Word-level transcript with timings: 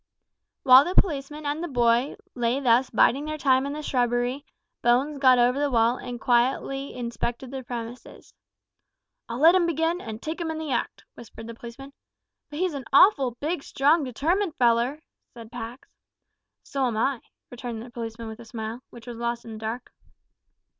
While 0.63 0.83
the 0.83 0.99
policeman 0.99 1.45
and 1.45 1.63
the 1.63 1.67
boy 1.67 2.15
lay 2.33 2.59
thus 2.59 2.89
biding 2.89 3.25
their 3.25 3.37
time 3.37 3.67
in 3.67 3.73
the 3.73 3.83
shrubbery, 3.83 4.43
Bones 4.81 5.19
got 5.19 5.37
over 5.37 5.59
the 5.59 5.69
wall 5.69 5.97
and 5.97 6.19
quietly 6.19 6.95
inspected 6.95 7.51
the 7.51 7.61
premises. 7.61 8.33
"I'll 9.29 9.37
let 9.37 9.53
him 9.53 9.67
begin, 9.67 10.01
and 10.01 10.19
take 10.19 10.41
him 10.41 10.49
in 10.49 10.57
the 10.57 10.71
act," 10.71 11.03
whispered 11.13 11.45
the 11.45 11.53
policeman. 11.53 11.93
"But 12.49 12.57
he's 12.57 12.73
an 12.73 12.85
awful 12.91 13.37
big, 13.39 13.61
strong, 13.61 14.03
determined 14.03 14.55
feller," 14.55 14.99
said 15.35 15.51
Pax. 15.51 15.87
"So 16.63 16.87
am 16.87 16.97
I," 16.97 17.19
returned 17.51 17.79
the 17.83 17.91
policeman, 17.91 18.27
with 18.27 18.39
a 18.39 18.45
smile, 18.45 18.81
which 18.89 19.05
was 19.05 19.17
lost 19.17 19.45
in 19.45 19.51
the 19.51 19.59
dark. 19.59 19.93